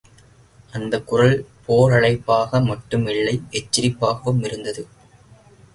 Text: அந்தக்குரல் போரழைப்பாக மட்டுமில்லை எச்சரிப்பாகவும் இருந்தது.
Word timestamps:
அந்தக்குரல் 0.73 1.35
போரழைப்பாக 1.67 2.61
மட்டுமில்லை 2.61 3.35
எச்சரிப்பாகவும் 3.51 4.43
இருந்தது. 4.43 4.83